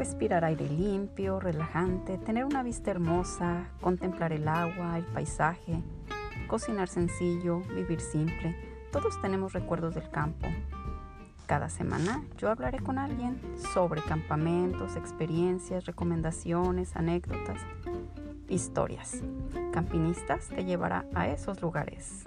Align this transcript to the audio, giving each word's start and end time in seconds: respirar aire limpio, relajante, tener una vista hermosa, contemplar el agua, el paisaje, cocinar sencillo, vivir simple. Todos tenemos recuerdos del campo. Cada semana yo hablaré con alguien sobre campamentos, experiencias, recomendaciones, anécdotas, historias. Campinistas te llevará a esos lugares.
respirar 0.00 0.46
aire 0.46 0.66
limpio, 0.66 1.40
relajante, 1.40 2.16
tener 2.16 2.46
una 2.46 2.62
vista 2.62 2.90
hermosa, 2.90 3.66
contemplar 3.82 4.32
el 4.32 4.48
agua, 4.48 4.96
el 4.96 5.04
paisaje, 5.04 5.82
cocinar 6.46 6.88
sencillo, 6.88 7.60
vivir 7.76 8.00
simple. 8.00 8.56
Todos 8.92 9.20
tenemos 9.20 9.52
recuerdos 9.52 9.94
del 9.94 10.08
campo. 10.08 10.46
Cada 11.44 11.68
semana 11.68 12.24
yo 12.38 12.48
hablaré 12.48 12.78
con 12.78 12.98
alguien 12.98 13.38
sobre 13.74 14.00
campamentos, 14.00 14.96
experiencias, 14.96 15.84
recomendaciones, 15.84 16.96
anécdotas, 16.96 17.60
historias. 18.48 19.20
Campinistas 19.70 20.48
te 20.48 20.64
llevará 20.64 21.04
a 21.14 21.28
esos 21.28 21.60
lugares. 21.60 22.24